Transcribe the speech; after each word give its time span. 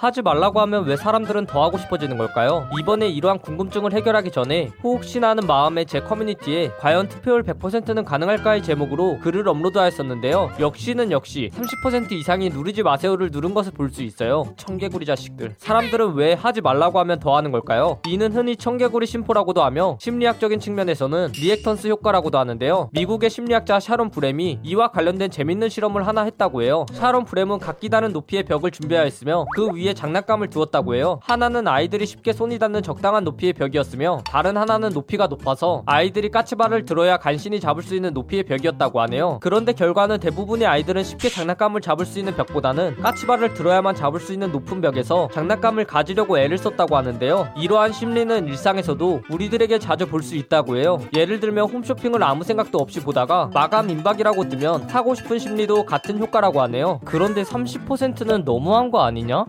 하지 0.00 0.22
말라고 0.22 0.62
하면 0.62 0.86
왜 0.86 0.96
사람들은 0.96 1.44
더 1.44 1.62
하고 1.62 1.76
싶어지는 1.76 2.16
걸까요? 2.16 2.66
이번에 2.80 3.06
이러한 3.10 3.38
궁금증을 3.38 3.92
해결하기 3.92 4.30
전에 4.30 4.70
혹시나 4.82 5.28
하는 5.28 5.46
마음에 5.46 5.84
제 5.84 6.00
커뮤니티에 6.00 6.70
과연 6.78 7.06
투표율 7.10 7.42
100%는 7.42 8.06
가능할까의 8.06 8.62
제목으로 8.62 9.18
글을 9.18 9.46
업로드하였었는데요. 9.46 10.52
역시는 10.58 11.10
역시 11.10 11.50
30% 11.54 12.12
이상이 12.12 12.48
누르지 12.48 12.82
마세요를 12.82 13.28
누른 13.30 13.52
것을 13.52 13.72
볼 13.72 13.90
수 13.90 14.02
있어요. 14.04 14.54
청개구리 14.56 15.04
자식들. 15.04 15.56
사람들은 15.58 16.14
왜 16.14 16.32
하지 16.32 16.60
말라고 16.60 17.00
하면 17.00 17.18
더 17.18 17.36
하는 17.36 17.50
걸까요? 17.50 17.98
이는 18.06 18.32
흔히 18.32 18.54
청개구리 18.56 19.04
심보라고도 19.04 19.64
하며 19.64 19.98
심리학적인 20.00 20.60
측면에서는 20.60 21.32
리액턴스 21.34 21.88
효과라고도 21.88 22.38
하는데요. 22.38 22.88
미국의 22.92 23.28
심리학자 23.28 23.80
샤론 23.80 24.10
브렘이 24.10 24.60
이와 24.62 24.92
관련된 24.92 25.30
재밌는 25.32 25.68
실험을 25.68 26.06
하나 26.06 26.22
했다고 26.22 26.62
해요. 26.62 26.86
샤론 26.92 27.24
브렘은 27.24 27.58
각기 27.58 27.88
다른 27.88 28.12
높이의 28.12 28.44
벽을 28.44 28.70
준비하였으며 28.70 29.44
그 29.56 29.70
위에 29.74 29.89
장난감을 29.94 30.48
두었다고 30.50 30.94
해요. 30.94 31.20
하나는 31.22 31.66
아이들이 31.68 32.06
쉽게 32.06 32.32
손이 32.32 32.58
닿는 32.58 32.82
적당한 32.82 33.24
높이의 33.24 33.52
벽이었으며 33.54 34.22
다른 34.26 34.56
하나는 34.56 34.90
높이가 34.90 35.26
높아서 35.26 35.82
아이들이 35.86 36.30
까치발을 36.30 36.84
들어야 36.84 37.16
간신히 37.16 37.60
잡을 37.60 37.82
수 37.82 37.94
있는 37.94 38.12
높이의 38.14 38.44
벽이었다고 38.44 39.00
하네요. 39.02 39.38
그런데 39.40 39.72
결과는 39.72 40.20
대부분의 40.20 40.66
아이들은 40.66 41.02
쉽게 41.04 41.28
장난감을 41.28 41.80
잡을 41.80 42.06
수 42.06 42.18
있는 42.18 42.34
벽보다는 42.36 42.96
까치발을 43.02 43.54
들어야만 43.54 43.94
잡을 43.94 44.20
수 44.20 44.32
있는 44.32 44.52
높은 44.52 44.80
벽에서 44.80 45.28
장난감을 45.32 45.84
가지려고 45.86 46.38
애를 46.38 46.56
썼다고 46.58 46.96
하는데요. 46.96 47.48
이러한 47.56 47.92
심리는 47.92 48.46
일상에서도 48.46 49.22
우리들에게 49.30 49.78
자주 49.78 50.06
볼 50.06 50.20
수 50.20 50.36
있다고 50.36 50.76
해요. 50.76 51.00
예를 51.16 51.40
들면 51.40 51.70
홈쇼핑을 51.70 52.22
아무 52.22 52.44
생각도 52.44 52.76
없이 52.78 53.00
보다가 53.00 53.50
마감 53.54 53.88
임박이라고 53.88 54.48
뜨면 54.50 54.86
사고 54.88 55.14
싶은 55.14 55.38
심리도 55.38 55.86
같은 55.86 56.18
효과라고 56.18 56.60
하네요. 56.62 57.00
그런데 57.06 57.42
30%는 57.42 58.44
너무한 58.44 58.90
거 58.90 59.02
아니냐? 59.02 59.46